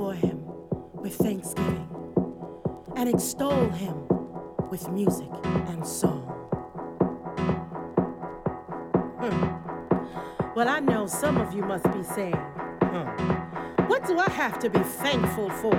before 0.00 0.14
him 0.14 0.42
with 0.94 1.14
thanksgiving 1.16 1.86
and 2.96 3.06
extol 3.06 3.68
him 3.68 4.08
with 4.70 4.88
music 4.88 5.28
and 5.44 5.86
song. 5.86 6.22
Hmm. 9.20 10.54
Well, 10.56 10.70
I 10.70 10.80
know 10.80 11.06
some 11.06 11.36
of 11.36 11.52
you 11.52 11.62
must 11.64 11.84
be 11.92 12.02
saying, 12.02 12.32
hmm, 12.32 13.88
What 13.88 14.06
do 14.06 14.18
I 14.18 14.30
have 14.30 14.58
to 14.60 14.70
be 14.70 14.78
thankful 14.78 15.50
for? 15.50 15.76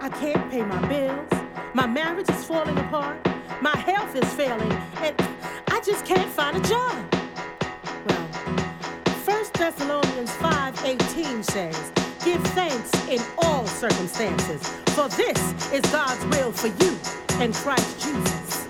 I 0.00 0.10
can't 0.10 0.48
pay 0.48 0.62
my 0.62 0.86
bills, 0.86 1.32
my 1.74 1.88
marriage 1.88 2.30
is 2.30 2.44
falling 2.44 2.78
apart, 2.78 3.18
my 3.60 3.76
health 3.76 4.14
is 4.14 4.32
failing, 4.34 4.72
and 4.98 5.16
I 5.66 5.80
just 5.80 6.06
can't 6.06 6.30
find 6.30 6.56
a 6.56 6.68
job. 6.68 6.94
Well, 8.06 8.26
1 9.24 9.44
Thessalonians 9.54 10.30
5:18 10.36 11.42
says, 11.42 12.05
Give 12.26 12.42
thanks 12.48 12.90
in 13.08 13.20
all 13.38 13.64
circumstances, 13.68 14.60
for 14.96 15.08
this 15.10 15.72
is 15.72 15.80
God's 15.92 16.24
will 16.36 16.50
for 16.50 16.66
you 16.66 16.98
in 17.40 17.52
Christ 17.52 18.00
Jesus. 18.02 18.65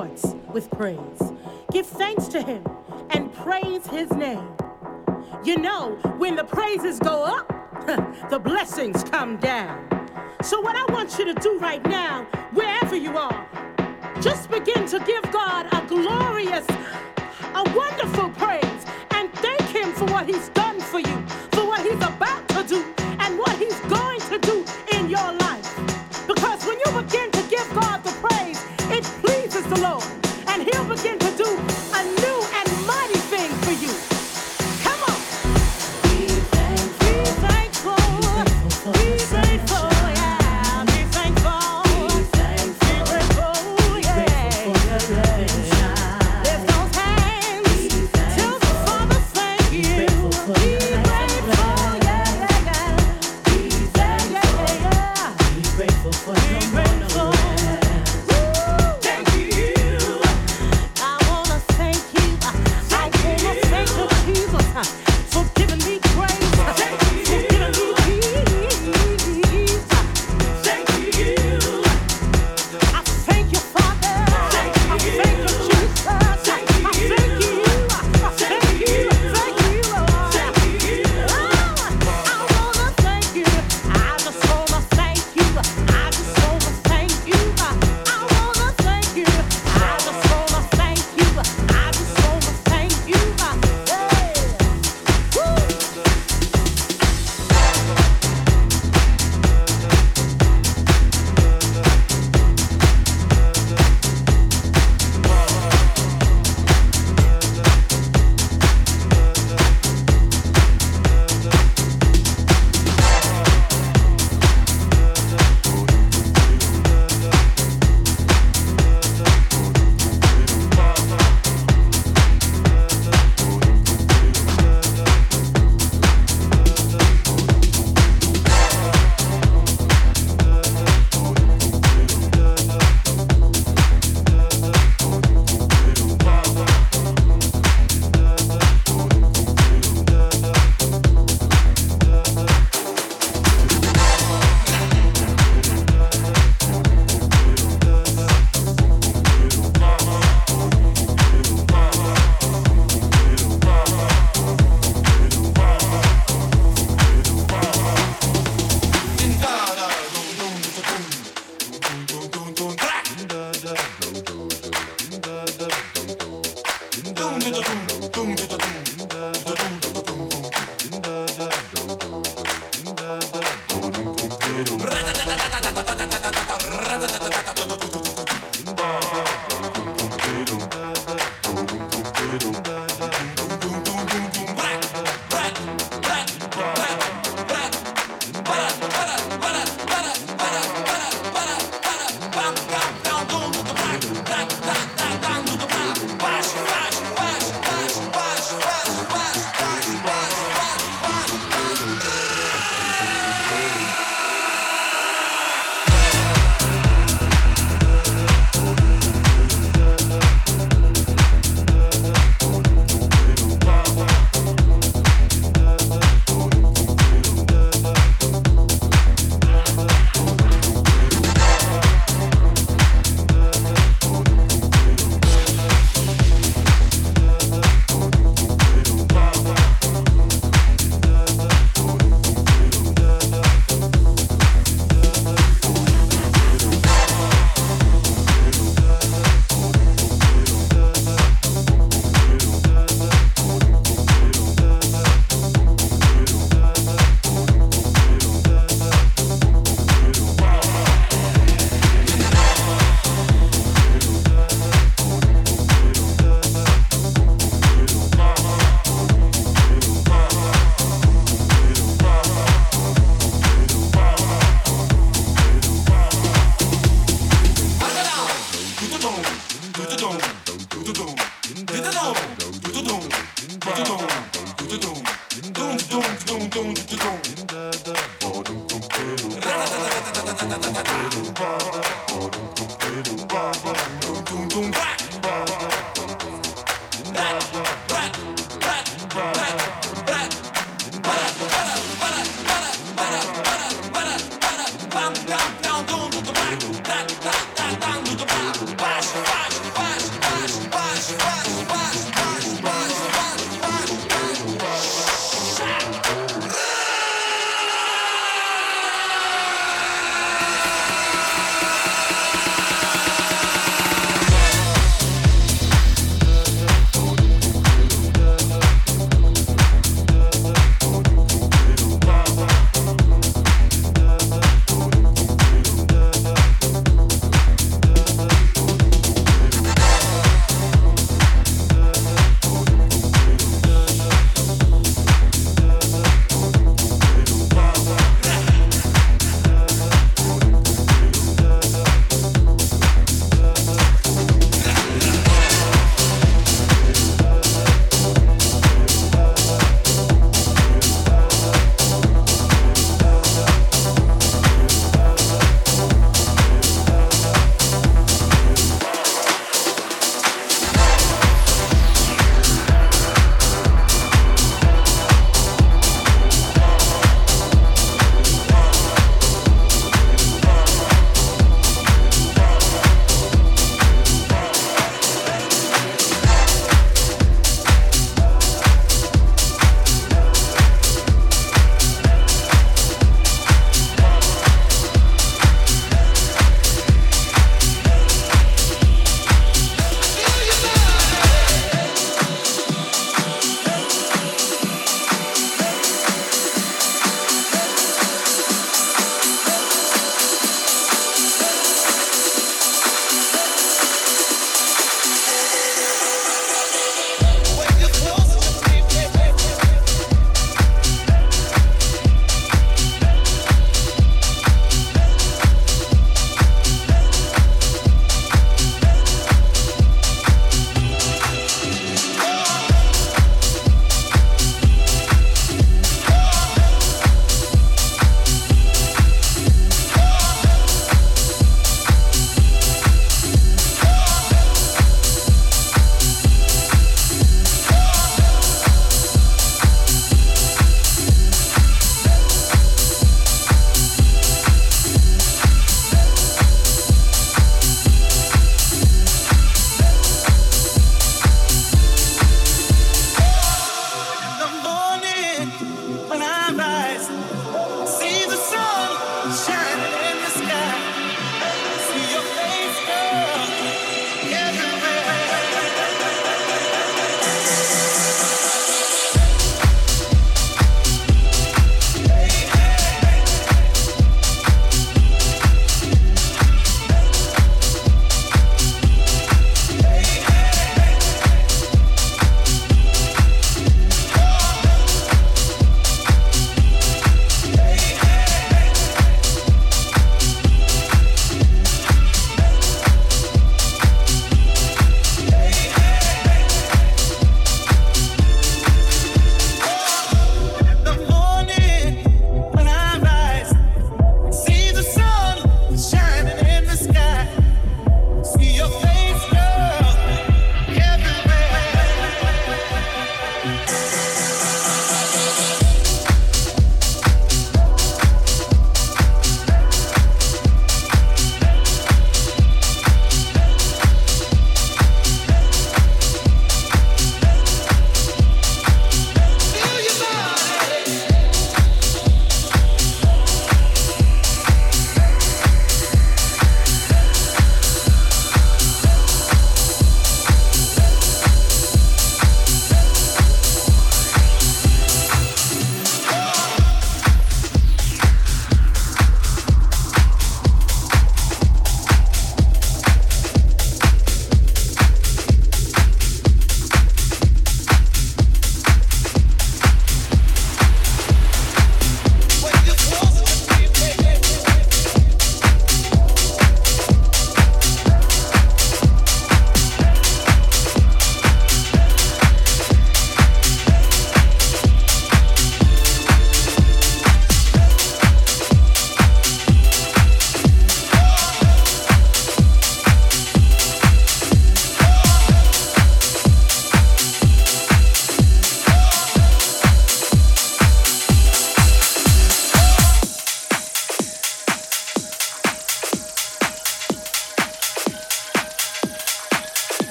with 0.00 0.70
praise. 0.70 1.29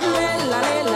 la, 0.00 0.36
la, 0.46 0.82
la. 0.82 0.87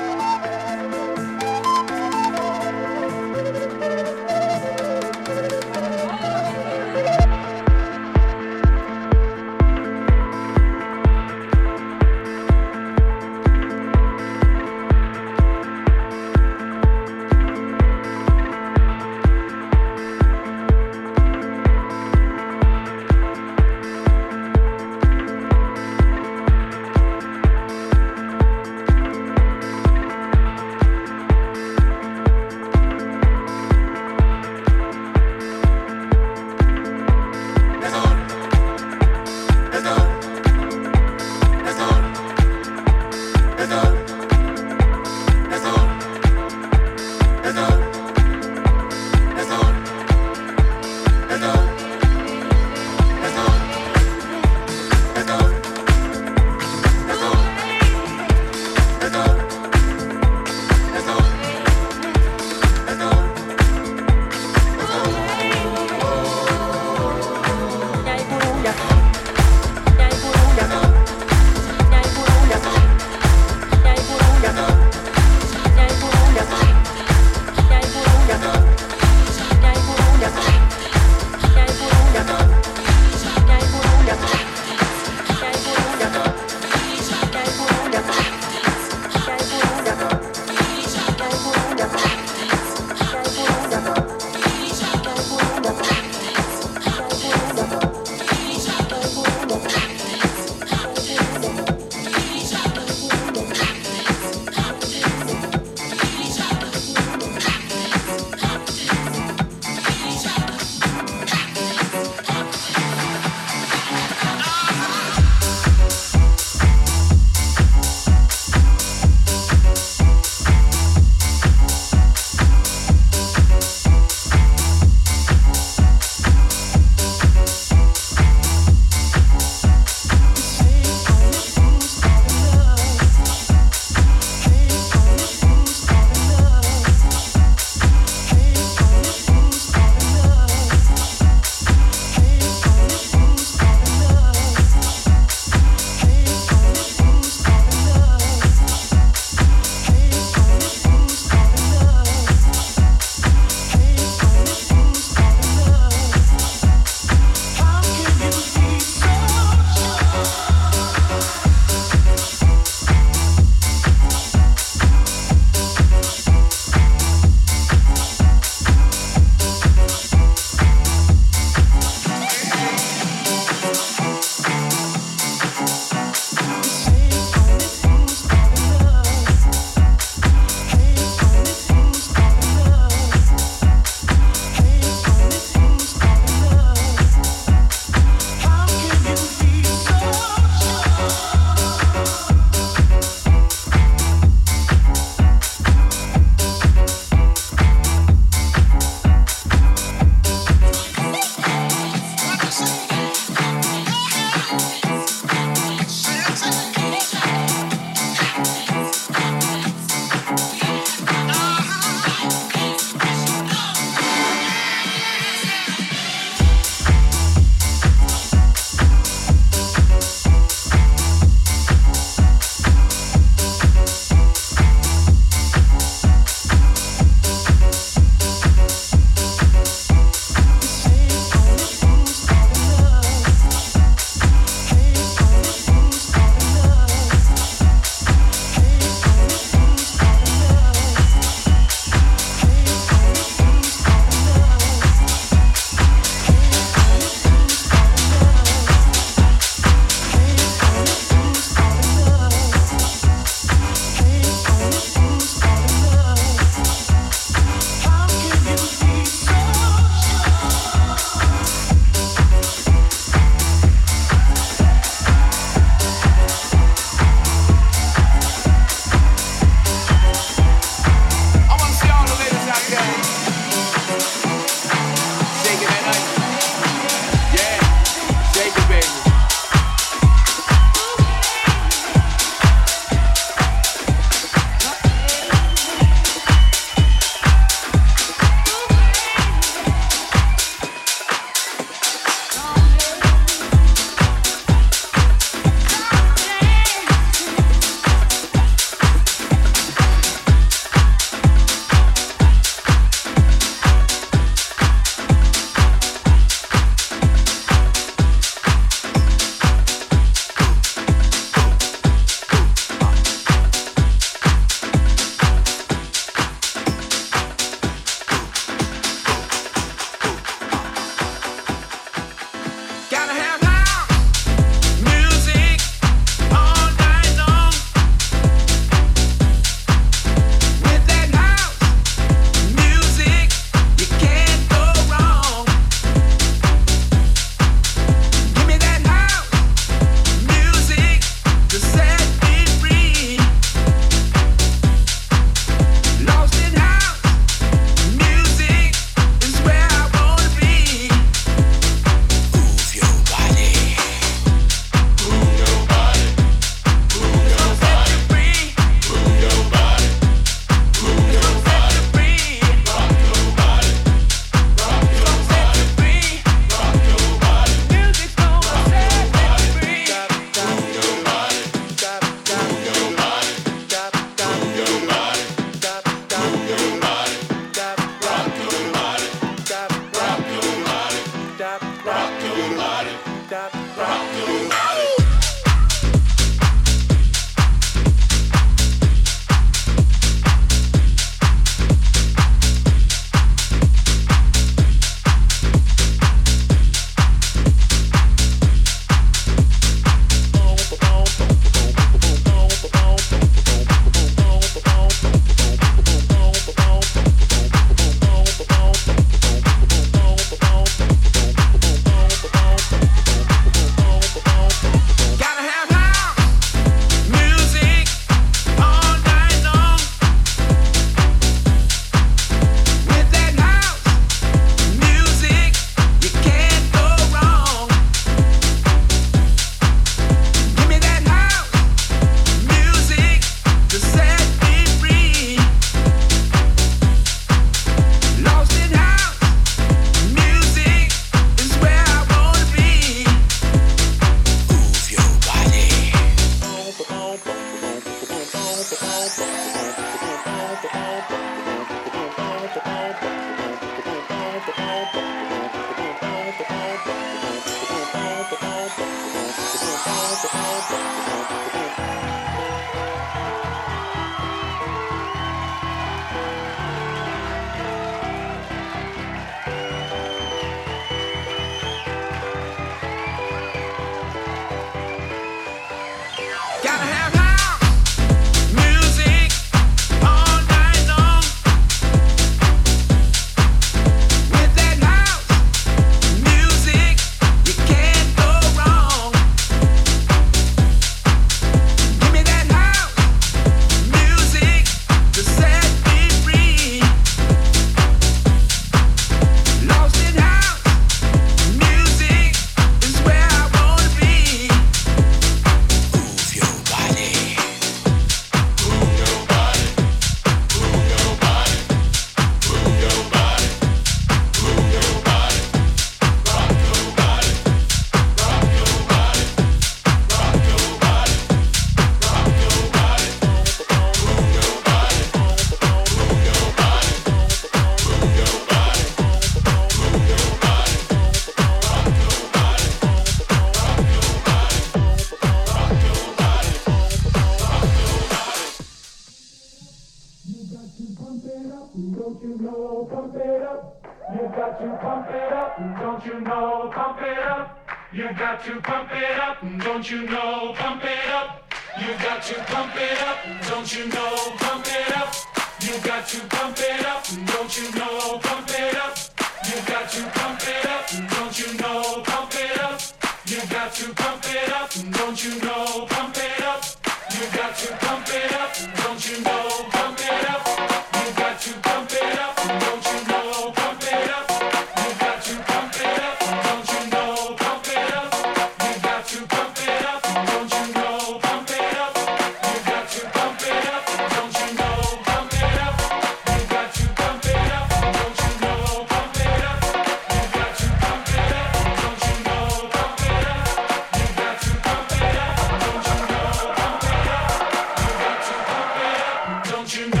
You 599.73 599.87
know? 599.87 600.00